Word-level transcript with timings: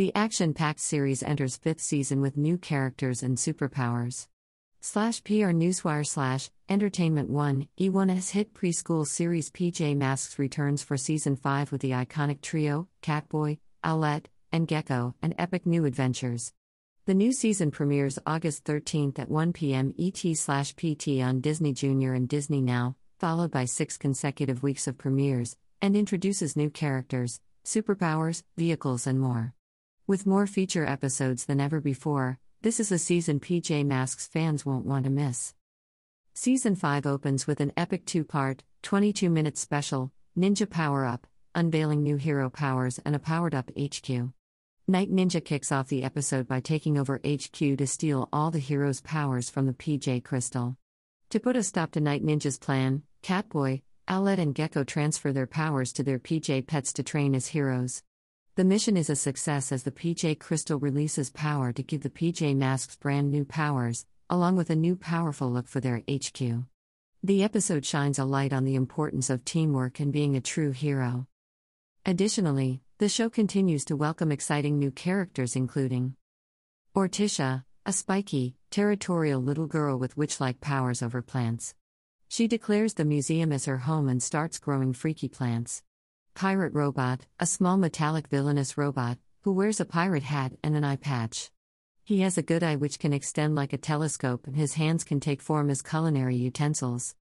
The 0.00 0.14
action 0.14 0.54
packed 0.54 0.80
series 0.80 1.22
enters 1.22 1.58
fifth 1.58 1.82
season 1.82 2.22
with 2.22 2.38
new 2.38 2.56
characters 2.56 3.22
and 3.22 3.36
superpowers. 3.36 4.28
Slash 4.80 5.22
PR 5.24 5.52
Newswire 5.52 6.06
slash 6.06 6.48
Entertainment 6.70 7.28
One 7.28 7.68
E1's 7.78 8.30
hit 8.30 8.54
preschool 8.54 9.06
series 9.06 9.50
PJ 9.50 9.94
Masks 9.98 10.38
returns 10.38 10.82
for 10.82 10.96
season 10.96 11.36
5 11.36 11.70
with 11.70 11.82
the 11.82 11.90
iconic 11.90 12.40
trio, 12.40 12.88
Catboy, 13.02 13.58
Owlette, 13.84 14.24
and 14.50 14.66
Gecko, 14.66 15.16
and 15.20 15.34
epic 15.36 15.66
new 15.66 15.84
adventures. 15.84 16.54
The 17.04 17.12
new 17.12 17.30
season 17.34 17.70
premieres 17.70 18.18
August 18.24 18.64
13th 18.64 19.18
at 19.18 19.28
1 19.28 19.52
p.m. 19.52 19.92
ET 19.98 20.16
slash 20.34 20.74
PT 20.76 21.20
on 21.20 21.42
Disney 21.42 21.74
Junior 21.74 22.14
and 22.14 22.26
Disney 22.26 22.62
Now, 22.62 22.96
followed 23.18 23.50
by 23.50 23.66
six 23.66 23.98
consecutive 23.98 24.62
weeks 24.62 24.88
of 24.88 24.96
premieres, 24.96 25.58
and 25.82 25.94
introduces 25.94 26.56
new 26.56 26.70
characters, 26.70 27.42
superpowers, 27.66 28.44
vehicles, 28.56 29.06
and 29.06 29.20
more. 29.20 29.52
With 30.10 30.26
more 30.26 30.48
feature 30.48 30.84
episodes 30.84 31.44
than 31.44 31.60
ever 31.60 31.80
before, 31.80 32.40
this 32.62 32.80
is 32.80 32.90
a 32.90 32.98
season 32.98 33.38
PJ 33.38 33.86
Masks 33.86 34.26
fans 34.26 34.66
won't 34.66 34.84
want 34.84 35.04
to 35.04 35.08
miss. 35.10 35.54
Season 36.34 36.74
5 36.74 37.06
opens 37.06 37.46
with 37.46 37.60
an 37.60 37.70
epic 37.76 38.06
two 38.06 38.24
part, 38.24 38.64
22 38.82 39.30
minute 39.30 39.56
special, 39.56 40.10
Ninja 40.36 40.68
Power 40.68 41.04
Up, 41.04 41.28
unveiling 41.54 42.02
new 42.02 42.16
hero 42.16 42.50
powers 42.50 42.98
and 43.04 43.14
a 43.14 43.20
powered 43.20 43.54
up 43.54 43.70
HQ. 43.78 44.10
Night 44.88 45.12
Ninja 45.12 45.44
kicks 45.44 45.70
off 45.70 45.86
the 45.86 46.02
episode 46.02 46.48
by 46.48 46.58
taking 46.58 46.98
over 46.98 47.20
HQ 47.24 47.52
to 47.52 47.86
steal 47.86 48.28
all 48.32 48.50
the 48.50 48.58
heroes' 48.58 49.00
powers 49.00 49.48
from 49.48 49.66
the 49.66 49.72
PJ 49.72 50.24
Crystal. 50.24 50.76
To 51.28 51.38
put 51.38 51.54
a 51.54 51.62
stop 51.62 51.92
to 51.92 52.00
Night 52.00 52.24
Ninja's 52.24 52.58
plan, 52.58 53.04
Catboy, 53.22 53.82
Owlette, 54.08 54.40
and 54.40 54.56
Gecko 54.56 54.82
transfer 54.82 55.32
their 55.32 55.46
powers 55.46 55.92
to 55.92 56.02
their 56.02 56.18
PJ 56.18 56.66
pets 56.66 56.92
to 56.94 57.04
train 57.04 57.32
as 57.36 57.46
heroes. 57.46 58.02
The 58.60 58.64
mission 58.64 58.98
is 58.98 59.08
a 59.08 59.16
success 59.16 59.72
as 59.72 59.84
the 59.84 59.90
PJ 59.90 60.38
Crystal 60.38 60.78
releases 60.78 61.30
power 61.30 61.72
to 61.72 61.82
give 61.82 62.02
the 62.02 62.10
PJ 62.10 62.54
Masks 62.54 62.94
brand 62.94 63.30
new 63.30 63.46
powers, 63.46 64.04
along 64.28 64.56
with 64.56 64.68
a 64.68 64.76
new 64.76 64.96
powerful 64.96 65.50
look 65.50 65.66
for 65.66 65.80
their 65.80 66.02
HQ. 66.06 66.66
The 67.22 67.42
episode 67.42 67.86
shines 67.86 68.18
a 68.18 68.26
light 68.26 68.52
on 68.52 68.64
the 68.64 68.74
importance 68.74 69.30
of 69.30 69.46
teamwork 69.46 69.98
and 69.98 70.12
being 70.12 70.36
a 70.36 70.42
true 70.42 70.72
hero. 70.72 71.26
Additionally, 72.04 72.82
the 72.98 73.08
show 73.08 73.30
continues 73.30 73.86
to 73.86 73.96
welcome 73.96 74.30
exciting 74.30 74.78
new 74.78 74.90
characters, 74.90 75.56
including 75.56 76.16
Orticia, 76.94 77.64
a 77.86 77.94
spiky, 77.94 78.56
territorial 78.70 79.40
little 79.40 79.68
girl 79.68 79.98
with 79.98 80.18
witch 80.18 80.38
like 80.38 80.60
powers 80.60 81.02
over 81.02 81.22
plants. 81.22 81.74
She 82.28 82.46
declares 82.46 82.92
the 82.92 83.06
museum 83.06 83.52
as 83.52 83.64
her 83.64 83.78
home 83.78 84.06
and 84.06 84.22
starts 84.22 84.58
growing 84.58 84.92
freaky 84.92 85.28
plants. 85.28 85.82
Pirate 86.40 86.72
Robot, 86.72 87.26
a 87.38 87.44
small 87.44 87.76
metallic 87.76 88.28
villainous 88.28 88.78
robot, 88.78 89.18
who 89.42 89.52
wears 89.52 89.78
a 89.78 89.84
pirate 89.84 90.22
hat 90.22 90.52
and 90.64 90.74
an 90.74 90.84
eye 90.84 90.96
patch. 90.96 91.50
He 92.02 92.20
has 92.20 92.38
a 92.38 92.42
good 92.42 92.62
eye 92.62 92.76
which 92.76 92.98
can 92.98 93.12
extend 93.12 93.54
like 93.54 93.74
a 93.74 93.76
telescope, 93.76 94.46
and 94.46 94.56
his 94.56 94.72
hands 94.72 95.04
can 95.04 95.20
take 95.20 95.42
form 95.42 95.68
as 95.68 95.82
culinary 95.82 96.36
utensils. 96.36 97.14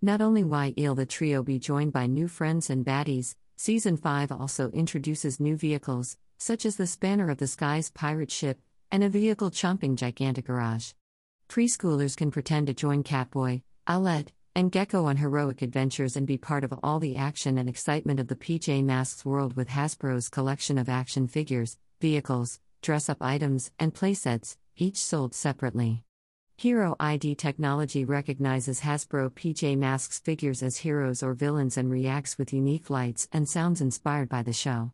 Not 0.00 0.22
only 0.22 0.44
will 0.44 0.94
the 0.94 1.04
trio 1.04 1.42
be 1.42 1.58
joined 1.58 1.92
by 1.92 2.06
new 2.06 2.26
friends 2.26 2.70
and 2.70 2.86
baddies, 2.86 3.34
Season 3.58 3.98
5 3.98 4.32
also 4.32 4.70
introduces 4.70 5.38
new 5.38 5.54
vehicles, 5.54 6.16
such 6.38 6.64
as 6.64 6.76
the 6.76 6.86
Spanner 6.86 7.28
of 7.28 7.36
the 7.36 7.46
Skies 7.46 7.90
pirate 7.90 8.30
ship, 8.30 8.62
and 8.90 9.04
a 9.04 9.10
vehicle 9.10 9.50
chomping 9.50 9.94
gigantic 9.94 10.46
garage. 10.46 10.92
Preschoolers 11.50 12.16
can 12.16 12.30
pretend 12.30 12.68
to 12.68 12.72
join 12.72 13.02
Catboy, 13.02 13.60
Owlette, 13.86 14.28
and 14.58 14.72
Gecko 14.72 15.04
on 15.04 15.18
heroic 15.18 15.62
adventures 15.62 16.16
and 16.16 16.26
be 16.26 16.36
part 16.36 16.64
of 16.64 16.74
all 16.82 16.98
the 16.98 17.14
action 17.14 17.58
and 17.58 17.68
excitement 17.68 18.18
of 18.18 18.26
the 18.26 18.34
PJ 18.34 18.82
Masks 18.82 19.24
world 19.24 19.54
with 19.54 19.68
Hasbro's 19.68 20.28
collection 20.28 20.78
of 20.78 20.88
action 20.88 21.28
figures, 21.28 21.78
vehicles, 22.00 22.58
dress 22.82 23.08
up 23.08 23.18
items, 23.20 23.70
and 23.78 23.94
playsets, 23.94 24.56
each 24.76 24.96
sold 24.96 25.32
separately. 25.32 26.02
Hero 26.56 26.96
ID 26.98 27.36
technology 27.36 28.04
recognizes 28.04 28.80
Hasbro 28.80 29.30
PJ 29.30 29.78
Masks 29.78 30.18
figures 30.18 30.60
as 30.64 30.78
heroes 30.78 31.22
or 31.22 31.34
villains 31.34 31.76
and 31.76 31.88
reacts 31.88 32.36
with 32.36 32.52
unique 32.52 32.90
lights 32.90 33.28
and 33.30 33.48
sounds 33.48 33.80
inspired 33.80 34.28
by 34.28 34.42
the 34.42 34.52
show. 34.52 34.90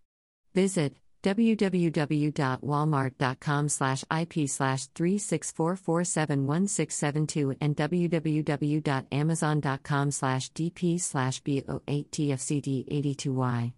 Visit 0.55 0.95
www.walmart.com 1.25 3.69
slash 3.69 4.05
ip 4.21 4.49
slash 4.49 4.87
364471672 4.89 7.57
and 7.61 7.77
www.amazon.com 7.77 10.11
slash 10.11 10.51
dp 10.53 11.01
slash 11.01 11.41
bo8tfcd82y. 11.43 13.73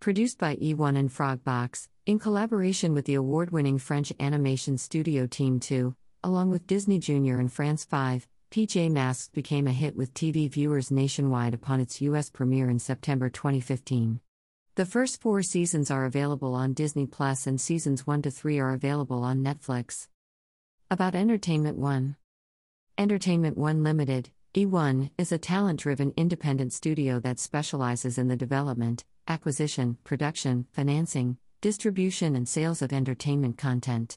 Produced 0.00 0.38
by 0.38 0.54
E1 0.56 0.96
and 0.96 1.10
Frogbox, 1.10 1.88
in 2.06 2.20
collaboration 2.20 2.94
with 2.94 3.04
the 3.06 3.14
award-winning 3.14 3.78
French 3.78 4.12
animation 4.20 4.78
studio 4.78 5.26
TeamTO, 5.26 5.94
along 6.22 6.50
with 6.50 6.66
Disney 6.66 6.98
Junior 6.98 7.38
and 7.40 7.52
France 7.52 7.84
5, 7.84 8.26
PJ 8.50 8.90
Masks 8.90 9.28
became 9.28 9.66
a 9.66 9.72
hit 9.72 9.96
with 9.96 10.14
TV 10.14 10.50
viewers 10.50 10.90
nationwide 10.90 11.52
upon 11.54 11.80
its 11.80 12.00
U.S. 12.02 12.30
premiere 12.30 12.70
in 12.70 12.78
September 12.78 13.28
2015. 13.28 14.20
The 14.78 14.86
first 14.86 15.20
four 15.20 15.42
seasons 15.42 15.90
are 15.90 16.04
available 16.04 16.54
on 16.54 16.72
Disney 16.72 17.04
Plus 17.04 17.48
and 17.48 17.60
seasons 17.60 18.06
1 18.06 18.22
to 18.22 18.30
3 18.30 18.60
are 18.60 18.74
available 18.74 19.24
on 19.24 19.42
Netflix. 19.42 20.06
About 20.88 21.16
Entertainment 21.16 21.76
One 21.76 22.14
Entertainment 22.96 23.58
One 23.58 23.82
Limited, 23.82 24.30
E1, 24.54 25.10
is 25.18 25.32
a 25.32 25.36
talent 25.36 25.80
driven 25.80 26.14
independent 26.16 26.72
studio 26.72 27.18
that 27.18 27.40
specializes 27.40 28.18
in 28.18 28.28
the 28.28 28.36
development, 28.36 29.04
acquisition, 29.26 29.98
production, 30.04 30.68
financing, 30.70 31.38
distribution, 31.60 32.36
and 32.36 32.48
sales 32.48 32.80
of 32.80 32.92
entertainment 32.92 33.58
content. 33.58 34.16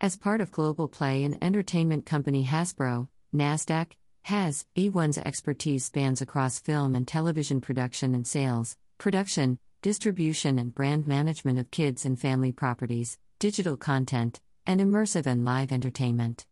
As 0.00 0.16
part 0.16 0.40
of 0.40 0.50
Global 0.50 0.88
Play 0.88 1.22
and 1.22 1.36
entertainment 1.44 2.06
company 2.06 2.46
Hasbro, 2.46 3.08
NASDAQ, 3.34 3.88
has, 4.22 4.64
E1's 4.74 5.18
expertise 5.18 5.84
spans 5.84 6.22
across 6.22 6.60
film 6.60 6.94
and 6.94 7.06
television 7.06 7.60
production 7.60 8.14
and 8.14 8.26
sales, 8.26 8.74
production, 8.96 9.58
distribution 9.80 10.58
and 10.58 10.74
brand 10.74 11.06
management 11.06 11.58
of 11.58 11.70
kids 11.70 12.04
and 12.04 12.18
family 12.18 12.50
properties, 12.50 13.16
digital 13.38 13.76
content, 13.76 14.40
and 14.66 14.80
immersive 14.80 15.26
and 15.26 15.44
live 15.44 15.70
entertainment. 15.70 16.46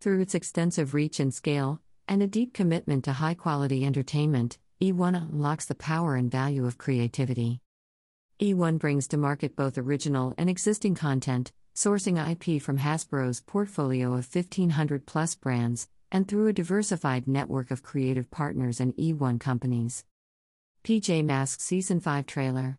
Through 0.00 0.20
its 0.20 0.34
extensive 0.34 0.92
reach 0.92 1.18
and 1.18 1.32
scale, 1.32 1.80
and 2.06 2.22
a 2.22 2.26
deep 2.26 2.52
commitment 2.52 3.04
to 3.04 3.14
high 3.14 3.34
quality 3.34 3.84
entertainment, 3.86 4.58
E1 4.80 5.30
unlocks 5.30 5.64
the 5.64 5.74
power 5.74 6.16
and 6.16 6.30
value 6.30 6.66
of 6.66 6.76
creativity. 6.76 7.60
E1 8.40 8.78
brings 8.78 9.08
to 9.08 9.16
market 9.16 9.56
both 9.56 9.78
original 9.78 10.34
and 10.36 10.50
existing 10.50 10.94
content, 10.94 11.52
sourcing 11.74 12.18
IP 12.18 12.60
from 12.60 12.78
Hasbro's 12.78 13.40
portfolio 13.40 14.08
of 14.08 14.28
1,500 14.34 15.06
plus 15.06 15.34
brands, 15.34 15.88
and 16.12 16.28
through 16.28 16.46
a 16.46 16.52
diversified 16.52 17.26
network 17.26 17.70
of 17.70 17.82
creative 17.82 18.30
partners 18.30 18.80
and 18.80 18.94
E1 18.96 19.40
companies. 19.40 20.04
PJ 20.86 21.24
Masks 21.24 21.64
Season 21.64 21.98
5 21.98 22.26
Trailer 22.26 22.74